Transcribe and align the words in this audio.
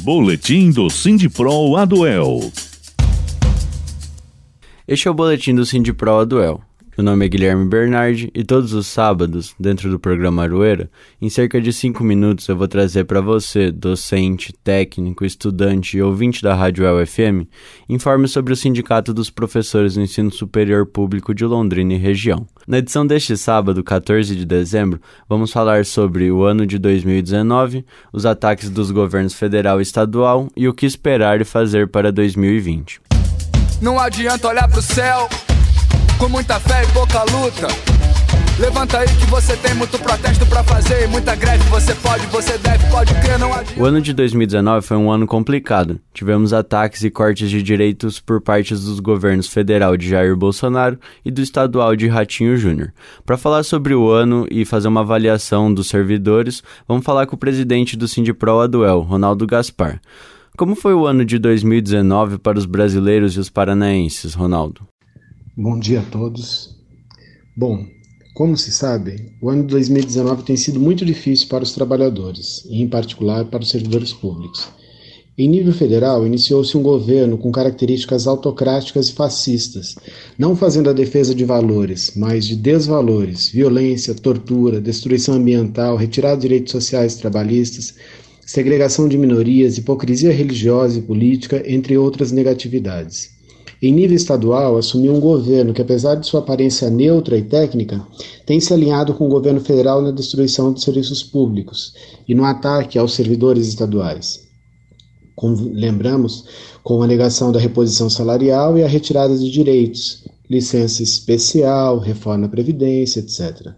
Boletim 0.00 0.70
do 0.70 0.88
Sindipro 0.88 1.76
Aduel. 1.76 2.52
Este 4.86 5.08
é 5.08 5.10
o 5.10 5.14
boletim 5.14 5.54
do 5.54 5.66
Sindipro 5.66 6.14
Aduel. 6.14 6.62
Meu 6.98 7.04
nome 7.04 7.24
é 7.24 7.28
Guilherme 7.28 7.64
Bernardi 7.64 8.28
e 8.34 8.42
todos 8.42 8.72
os 8.72 8.88
sábados, 8.88 9.54
dentro 9.56 9.88
do 9.88 10.00
programa 10.00 10.42
Aroeira, 10.42 10.90
em 11.22 11.30
cerca 11.30 11.60
de 11.60 11.72
5 11.72 12.02
minutos 12.02 12.48
eu 12.48 12.56
vou 12.56 12.66
trazer 12.66 13.04
para 13.04 13.20
você, 13.20 13.70
docente, 13.70 14.52
técnico, 14.64 15.24
estudante 15.24 15.96
e 15.96 16.02
ouvinte 16.02 16.42
da 16.42 16.56
Rádio 16.56 16.84
UFM, 16.92 17.46
informes 17.88 18.32
sobre 18.32 18.52
o 18.52 18.56
Sindicato 18.56 19.14
dos 19.14 19.30
Professores 19.30 19.94
do 19.94 20.00
Ensino 20.00 20.32
Superior 20.32 20.86
Público 20.86 21.32
de 21.32 21.44
Londrina 21.44 21.94
e 21.94 21.98
região. 21.98 22.44
Na 22.66 22.78
edição 22.78 23.06
deste 23.06 23.36
sábado, 23.36 23.84
14 23.84 24.34
de 24.34 24.44
dezembro, 24.44 25.00
vamos 25.28 25.52
falar 25.52 25.84
sobre 25.84 26.32
o 26.32 26.42
ano 26.42 26.66
de 26.66 26.80
2019, 26.80 27.86
os 28.12 28.26
ataques 28.26 28.70
dos 28.70 28.90
governos 28.90 29.34
federal 29.34 29.78
e 29.78 29.84
estadual 29.84 30.48
e 30.56 30.66
o 30.66 30.74
que 30.74 30.84
esperar 30.84 31.40
e 31.40 31.44
fazer 31.44 31.86
para 31.86 32.10
2020. 32.10 33.00
Não 33.80 34.00
adianta 34.00 34.48
olhar 34.48 34.68
pro 34.68 34.82
céu 34.82 35.28
com 36.18 36.28
muita 36.28 36.58
fé 36.58 36.82
e 36.82 36.86
pouca 36.92 37.22
luta. 37.22 37.68
Levanta 38.58 38.98
aí 38.98 39.06
que 39.06 39.26
você 39.26 39.56
tem 39.56 39.72
muito 39.74 39.96
protesto 40.00 40.44
para 40.46 40.64
fazer 40.64 41.04
e 41.04 41.06
muita 41.06 41.36
greve. 41.36 41.62
Você 41.70 41.94
pode, 41.94 42.26
você 42.26 42.58
deve, 42.58 42.84
pode 42.90 43.14
crer, 43.20 43.38
não 43.38 43.54
adianta. 43.54 43.80
O 43.80 43.84
ano 43.84 44.00
de 44.00 44.12
2019 44.12 44.84
foi 44.84 44.96
um 44.96 45.12
ano 45.12 45.28
complicado. 45.28 46.00
Tivemos 46.12 46.52
ataques 46.52 47.04
e 47.04 47.10
cortes 47.10 47.48
de 47.48 47.62
direitos 47.62 48.18
por 48.18 48.40
parte 48.40 48.74
dos 48.74 48.98
governos 48.98 49.46
federal 49.46 49.96
de 49.96 50.08
Jair 50.08 50.34
Bolsonaro 50.36 50.98
e 51.24 51.30
do 51.30 51.40
estadual 51.40 51.94
de 51.94 52.08
Ratinho 52.08 52.56
Júnior. 52.56 52.92
Para 53.24 53.38
falar 53.38 53.62
sobre 53.62 53.94
o 53.94 54.10
ano 54.10 54.44
e 54.50 54.64
fazer 54.64 54.88
uma 54.88 55.02
avaliação 55.02 55.72
dos 55.72 55.88
servidores, 55.88 56.64
vamos 56.88 57.04
falar 57.04 57.26
com 57.26 57.36
o 57.36 57.38
presidente 57.38 57.96
do 57.96 58.08
Sindipro 58.08 58.58
Aduel, 58.58 59.00
Ronaldo 59.02 59.46
Gaspar. 59.46 60.00
Como 60.56 60.74
foi 60.74 60.94
o 60.94 61.06
ano 61.06 61.24
de 61.24 61.38
2019 61.38 62.38
para 62.38 62.58
os 62.58 62.66
brasileiros 62.66 63.36
e 63.36 63.38
os 63.38 63.48
paranaenses, 63.48 64.34
Ronaldo? 64.34 64.80
Bom 65.60 65.76
dia 65.76 65.98
a 65.98 66.04
todos. 66.04 66.76
Bom, 67.56 67.84
como 68.32 68.56
se 68.56 68.70
sabe, 68.70 69.32
o 69.42 69.50
ano 69.50 69.62
de 69.62 69.70
2019 69.70 70.44
tem 70.44 70.56
sido 70.56 70.78
muito 70.78 71.04
difícil 71.04 71.48
para 71.48 71.64
os 71.64 71.72
trabalhadores, 71.72 72.64
e 72.70 72.80
em 72.80 72.86
particular 72.86 73.44
para 73.44 73.64
os 73.64 73.68
servidores 73.68 74.12
públicos. 74.12 74.68
Em 75.36 75.48
nível 75.48 75.72
federal, 75.72 76.24
iniciou-se 76.24 76.78
um 76.78 76.80
governo 76.80 77.36
com 77.36 77.50
características 77.50 78.28
autocráticas 78.28 79.08
e 79.08 79.14
fascistas, 79.14 79.96
não 80.38 80.54
fazendo 80.54 80.90
a 80.90 80.92
defesa 80.92 81.34
de 81.34 81.44
valores, 81.44 82.12
mas 82.14 82.46
de 82.46 82.54
desvalores, 82.54 83.48
violência, 83.48 84.14
tortura, 84.14 84.80
destruição 84.80 85.34
ambiental, 85.34 85.96
retirada 85.96 86.36
de 86.36 86.42
direitos 86.42 86.70
sociais 86.70 87.14
e 87.14 87.18
trabalhistas, 87.18 87.96
segregação 88.46 89.08
de 89.08 89.18
minorias, 89.18 89.76
hipocrisia 89.76 90.30
religiosa 90.30 91.00
e 91.00 91.02
política, 91.02 91.64
entre 91.66 91.98
outras 91.98 92.30
negatividades. 92.30 93.36
Em 93.80 93.92
nível 93.92 94.16
estadual, 94.16 94.76
assumiu 94.76 95.14
um 95.14 95.20
governo 95.20 95.72
que, 95.72 95.80
apesar 95.80 96.16
de 96.16 96.26
sua 96.26 96.40
aparência 96.40 96.90
neutra 96.90 97.38
e 97.38 97.42
técnica, 97.42 98.04
tem 98.44 98.58
se 98.58 98.74
alinhado 98.74 99.14
com 99.14 99.26
o 99.26 99.30
governo 99.30 99.60
federal 99.60 100.02
na 100.02 100.10
destruição 100.10 100.72
dos 100.72 100.82
serviços 100.82 101.22
públicos 101.22 101.94
e 102.26 102.34
no 102.34 102.44
ataque 102.44 102.98
aos 102.98 103.14
servidores 103.14 103.68
estaduais. 103.68 104.48
Com, 105.36 105.54
lembramos, 105.72 106.44
com 106.82 107.00
a 107.02 107.06
negação 107.06 107.52
da 107.52 107.60
reposição 107.60 108.10
salarial 108.10 108.76
e 108.76 108.82
a 108.82 108.88
retirada 108.88 109.38
de 109.38 109.48
direitos, 109.48 110.24
licença 110.48 111.02
especial, 111.02 111.98
reforma 111.98 112.46
da 112.46 112.48
Previdência, 112.48 113.20
etc. 113.20 113.72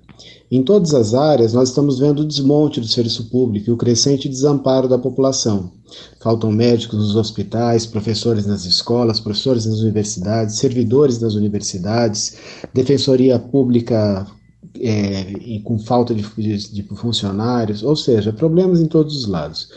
Em 0.50 0.62
todas 0.62 0.94
as 0.94 1.14
áreas, 1.14 1.52
nós 1.52 1.68
estamos 1.68 1.98
vendo 1.98 2.20
o 2.20 2.24
desmonte 2.24 2.80
do 2.80 2.86
serviço 2.86 3.30
público 3.30 3.70
e 3.70 3.72
o 3.72 3.76
crescente 3.76 4.28
desamparo 4.28 4.88
da 4.88 4.98
população. 4.98 5.72
Faltam 6.20 6.52
médicos 6.52 6.98
nos 6.98 7.16
hospitais, 7.16 7.86
professores 7.86 8.46
nas 8.46 8.64
escolas, 8.64 9.20
professores 9.20 9.66
nas 9.66 9.80
universidades, 9.80 10.56
servidores 10.56 11.20
nas 11.20 11.34
universidades, 11.34 12.36
defensoria 12.74 13.38
pública 13.38 14.26
é, 14.78 15.60
com 15.64 15.78
falta 15.78 16.14
de, 16.14 16.22
de, 16.36 16.72
de 16.72 16.82
funcionários, 16.94 17.82
ou 17.82 17.96
seja, 17.96 18.32
problemas 18.32 18.80
em 18.80 18.86
todos 18.86 19.16
os 19.16 19.26
lados. 19.26 19.68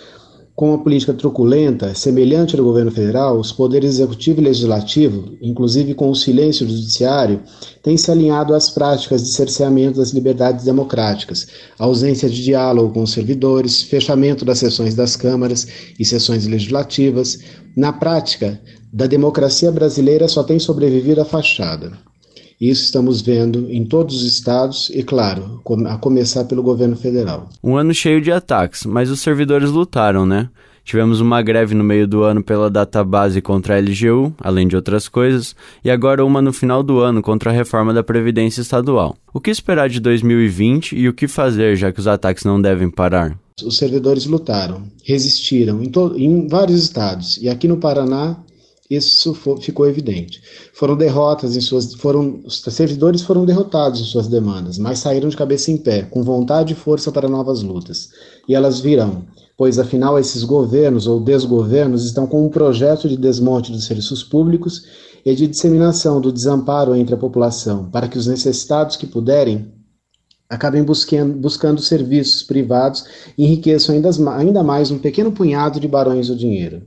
Com 0.55 0.69
uma 0.69 0.83
política 0.83 1.15
truculenta, 1.15 1.95
semelhante 1.95 2.55
ao 2.55 2.63
governo 2.63 2.91
federal, 2.91 3.39
os 3.39 3.51
poderes 3.51 3.95
executivo 3.95 4.39
e 4.39 4.43
legislativo, 4.43 5.35
inclusive 5.41 5.95
com 5.95 6.11
o 6.11 6.15
silêncio 6.15 6.63
do 6.63 6.75
judiciário, 6.75 7.41
têm 7.81 7.97
se 7.97 8.11
alinhado 8.11 8.53
às 8.53 8.69
práticas 8.69 9.23
de 9.23 9.29
cerceamento 9.29 9.97
das 9.97 10.11
liberdades 10.11 10.63
democráticas, 10.63 11.47
ausência 11.79 12.29
de 12.29 12.43
diálogo 12.43 12.93
com 12.93 13.01
os 13.01 13.13
servidores, 13.13 13.81
fechamento 13.81 14.45
das 14.45 14.59
sessões 14.59 14.93
das 14.93 15.15
câmaras 15.15 15.67
e 15.99 16.05
sessões 16.05 16.45
legislativas. 16.45 17.39
Na 17.75 17.91
prática, 17.91 18.61
da 18.91 19.07
democracia 19.07 19.71
brasileira 19.71 20.27
só 20.27 20.43
tem 20.43 20.59
sobrevivido 20.59 21.19
a 21.19 21.25
fachada. 21.25 21.93
Isso 22.63 22.85
estamos 22.85 23.21
vendo 23.21 23.69
em 23.69 23.83
todos 23.83 24.15
os 24.15 24.23
estados 24.23 24.89
e, 24.93 25.03
claro, 25.03 25.61
a 25.85 25.97
começar 25.97 26.45
pelo 26.45 26.63
governo 26.63 26.95
federal. 26.95 27.49
Um 27.61 27.75
ano 27.75 27.93
cheio 27.93 28.21
de 28.21 28.31
ataques, 28.31 28.85
mas 28.85 29.09
os 29.09 29.19
servidores 29.19 29.69
lutaram, 29.69 30.25
né? 30.25 30.47
Tivemos 30.85 31.19
uma 31.19 31.41
greve 31.41 31.75
no 31.75 31.83
meio 31.83 32.07
do 32.07 32.23
ano 32.23 32.41
pela 32.41 32.69
database 32.69 33.41
contra 33.41 33.75
a 33.75 33.79
LGU, 33.79 34.33
além 34.39 34.65
de 34.65 34.77
outras 34.77 35.09
coisas, 35.09 35.53
e 35.83 35.91
agora 35.91 36.23
uma 36.23 36.41
no 36.41 36.53
final 36.53 36.81
do 36.81 36.99
ano 36.99 37.21
contra 37.21 37.51
a 37.51 37.53
reforma 37.53 37.93
da 37.93 38.01
Previdência 38.01 38.61
Estadual. 38.61 39.17
O 39.33 39.41
que 39.41 39.51
esperar 39.51 39.89
de 39.89 39.99
2020 39.99 40.95
e 40.95 41.09
o 41.09 41.13
que 41.13 41.27
fazer, 41.27 41.75
já 41.75 41.91
que 41.91 41.99
os 41.99 42.07
ataques 42.07 42.45
não 42.45 42.61
devem 42.61 42.89
parar? 42.89 43.37
Os 43.61 43.75
servidores 43.75 44.25
lutaram, 44.25 44.83
resistiram 45.03 45.83
em, 45.83 45.91
em 46.15 46.47
vários 46.47 46.81
estados, 46.81 47.37
e 47.41 47.49
aqui 47.49 47.67
no 47.67 47.75
Paraná 47.75 48.37
isso 48.95 49.33
ficou 49.61 49.87
evidente. 49.87 50.41
Foram 50.73 50.95
derrotas 50.95 51.55
em 51.55 51.61
suas, 51.61 51.93
foram 51.93 52.41
os 52.45 52.61
servidores 52.61 53.21
foram 53.21 53.45
derrotados 53.45 54.01
em 54.01 54.05
suas 54.05 54.27
demandas, 54.27 54.77
mas 54.77 54.99
saíram 54.99 55.29
de 55.29 55.37
cabeça 55.37 55.71
em 55.71 55.77
pé, 55.77 56.03
com 56.03 56.23
vontade 56.23 56.73
e 56.73 56.75
força 56.75 57.11
para 57.11 57.29
novas 57.29 57.61
lutas. 57.61 58.09
E 58.47 58.55
elas 58.55 58.79
virão, 58.79 59.25
pois 59.57 59.79
afinal 59.79 60.19
esses 60.19 60.43
governos 60.43 61.07
ou 61.07 61.19
desgovernos 61.19 62.05
estão 62.05 62.27
com 62.27 62.45
um 62.45 62.49
projeto 62.49 63.07
de 63.07 63.17
desmonte 63.17 63.71
dos 63.71 63.85
serviços 63.85 64.23
públicos 64.23 64.83
e 65.25 65.33
de 65.33 65.47
disseminação 65.47 66.19
do 66.19 66.31
desamparo 66.31 66.95
entre 66.95 67.15
a 67.15 67.17
população, 67.17 67.89
para 67.89 68.07
que 68.07 68.17
os 68.17 68.27
necessitados 68.27 68.97
que 68.97 69.07
puderem 69.07 69.71
acabem 70.49 70.83
buscando, 70.83 71.33
buscando 71.33 71.81
serviços 71.81 72.43
privados 72.43 73.05
e 73.37 73.43
enriqueçam 73.43 73.95
ainda, 73.95 74.09
ainda 74.35 74.63
mais 74.63 74.91
um 74.91 74.99
pequeno 74.99 75.31
punhado 75.31 75.79
de 75.79 75.87
barões 75.87 76.27
do 76.27 76.35
dinheiro. 76.35 76.83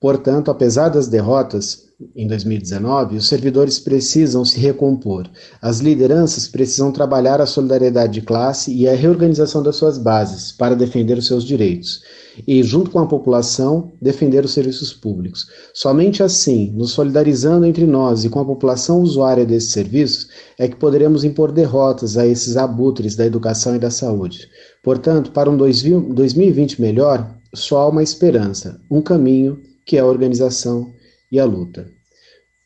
Portanto, 0.00 0.50
apesar 0.50 0.90
das 0.90 1.08
derrotas 1.08 1.86
em 2.14 2.26
2019, 2.28 3.16
os 3.16 3.26
servidores 3.26 3.78
precisam 3.78 4.44
se 4.44 4.60
recompor. 4.60 5.26
As 5.62 5.80
lideranças 5.80 6.46
precisam 6.46 6.92
trabalhar 6.92 7.40
a 7.40 7.46
solidariedade 7.46 8.12
de 8.12 8.20
classe 8.20 8.70
e 8.70 8.86
a 8.86 8.94
reorganização 8.94 9.62
das 9.62 9.76
suas 9.76 9.96
bases 9.96 10.52
para 10.52 10.76
defender 10.76 11.16
os 11.16 11.26
seus 11.26 11.42
direitos 11.42 12.02
e, 12.46 12.62
junto 12.62 12.90
com 12.90 12.98
a 12.98 13.06
população, 13.06 13.92
defender 14.02 14.44
os 14.44 14.52
serviços 14.52 14.92
públicos. 14.92 15.46
Somente 15.72 16.22
assim, 16.22 16.70
nos 16.72 16.90
solidarizando 16.90 17.64
entre 17.64 17.86
nós 17.86 18.24
e 18.24 18.28
com 18.28 18.40
a 18.40 18.44
população 18.44 19.00
usuária 19.00 19.46
desses 19.46 19.72
serviços, 19.72 20.28
é 20.58 20.68
que 20.68 20.76
poderemos 20.76 21.24
impor 21.24 21.50
derrotas 21.50 22.18
a 22.18 22.26
esses 22.26 22.58
abutres 22.58 23.16
da 23.16 23.24
educação 23.24 23.74
e 23.74 23.78
da 23.78 23.90
saúde. 23.90 24.46
Portanto, 24.84 25.30
para 25.30 25.50
um 25.50 25.56
2020 25.56 26.80
melhor, 26.82 27.34
só 27.54 27.78
há 27.78 27.88
uma 27.88 28.02
esperança, 28.02 28.78
um 28.90 29.00
caminho 29.00 29.58
que 29.86 29.96
é 29.96 30.00
a 30.00 30.06
organização 30.06 30.92
e 31.30 31.38
a 31.38 31.44
luta. 31.44 31.88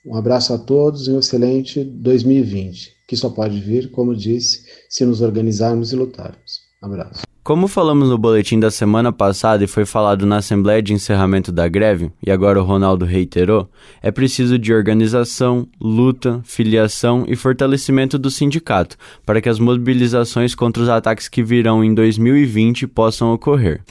Um 0.04 0.16
abraço 0.16 0.54
a 0.54 0.58
todos 0.58 1.06
e 1.06 1.10
um 1.10 1.18
excelente 1.18 1.84
2020, 1.84 2.96
que 3.06 3.16
só 3.16 3.28
pode 3.28 3.60
vir, 3.60 3.90
como 3.90 4.16
disse, 4.16 4.64
se 4.88 5.04
nos 5.04 5.20
organizarmos 5.20 5.92
e 5.92 5.96
lutarmos. 5.96 6.70
Abraço. 6.80 7.22
Como 7.42 7.68
falamos 7.68 8.08
no 8.08 8.16
boletim 8.16 8.60
da 8.60 8.70
semana 8.70 9.12
passada 9.12 9.64
e 9.64 9.66
foi 9.66 9.84
falado 9.84 10.24
na 10.24 10.38
Assembleia 10.38 10.82
de 10.82 10.92
Encerramento 10.92 11.50
da 11.50 11.68
Greve, 11.68 12.10
e 12.24 12.30
agora 12.30 12.60
o 12.60 12.64
Ronaldo 12.64 13.04
reiterou, 13.04 13.68
é 14.02 14.10
preciso 14.10 14.58
de 14.58 14.72
organização, 14.72 15.66
luta, 15.80 16.40
filiação 16.44 17.24
e 17.26 17.36
fortalecimento 17.36 18.18
do 18.18 18.30
sindicato 18.30 18.96
para 19.26 19.40
que 19.40 19.48
as 19.48 19.58
mobilizações 19.58 20.54
contra 20.54 20.82
os 20.82 20.88
ataques 20.88 21.28
que 21.28 21.42
virão 21.42 21.82
em 21.82 21.94
2020 21.94 22.86
possam 22.86 23.32
ocorrer. 23.32 23.82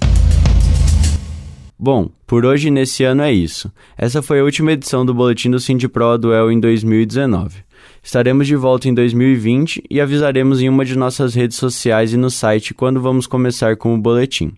Bom, 1.82 2.10
por 2.28 2.46
hoje 2.46 2.70
nesse 2.70 3.06
ano 3.06 3.22
é 3.22 3.32
isso. 3.32 3.72
Essa 3.98 4.22
foi 4.22 4.42
a 4.42 4.44
última 4.44 4.74
edição 4.74 5.06
do 5.06 5.14
Boletim 5.14 5.50
do 5.50 5.62
Sindipro 5.62 6.18
Duel 6.18 6.52
em 6.52 6.60
2019. 6.60 7.64
Estaremos 8.04 8.48
de 8.48 8.58
volta 8.58 8.90
em 8.90 8.94
2020 8.94 9.86
e 9.90 10.02
avisaremos 10.02 10.62
em 10.62 10.68
uma 10.68 10.84
de 10.84 10.98
nossas 10.98 11.34
redes 11.34 11.56
sociais 11.56 12.12
e 12.12 12.18
no 12.18 12.30
site 12.30 12.74
quando 12.74 13.00
vamos 13.00 13.28
começar 13.28 13.78
com 13.78 13.96
o 13.96 13.98
boletim. 13.98 14.52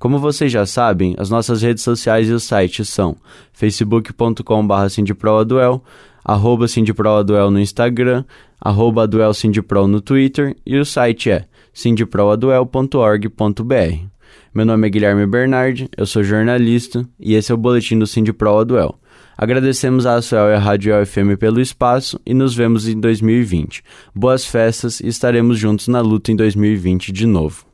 Como 0.00 0.18
vocês 0.18 0.50
já 0.50 0.66
sabem, 0.66 1.14
as 1.16 1.30
nossas 1.30 1.62
redes 1.62 1.84
sociais 1.84 2.28
e 2.28 2.32
o 2.32 2.40
site 2.40 2.84
são 2.84 3.16
facebook.com.br 3.52 4.88
sindiproaduel, 4.90 5.80
arroba 6.24 6.66
sindiproaduel 6.66 7.52
no 7.52 7.60
Instagram, 7.60 8.24
arroba 8.60 9.04
aduelsindipro 9.04 9.86
no 9.86 10.00
Twitter 10.00 10.56
e 10.66 10.76
o 10.76 10.84
site 10.84 11.30
é 11.30 11.44
sindiproaduel.org.br. 11.72 14.13
Meu 14.54 14.64
nome 14.64 14.86
é 14.86 14.90
Guilherme 14.90 15.26
Bernardi, 15.26 15.90
eu 15.96 16.06
sou 16.06 16.22
jornalista 16.22 17.04
e 17.18 17.34
esse 17.34 17.50
é 17.50 17.54
o 17.56 17.58
boletim 17.58 17.98
do 17.98 18.06
Sindipro 18.06 18.56
Aduel. 18.56 18.96
Agradecemos 19.36 20.06
à 20.06 20.14
Asuel 20.14 20.50
e 20.50 20.54
à 20.54 20.60
Rádio 20.60 20.94
FM 21.04 21.36
pelo 21.40 21.60
espaço 21.60 22.20
e 22.24 22.32
nos 22.32 22.54
vemos 22.54 22.86
em 22.86 23.00
2020. 23.00 23.82
Boas 24.14 24.46
festas 24.46 25.00
e 25.00 25.08
estaremos 25.08 25.58
juntos 25.58 25.88
na 25.88 26.00
luta 26.00 26.30
em 26.30 26.36
2020 26.36 27.10
de 27.10 27.26
novo. 27.26 27.66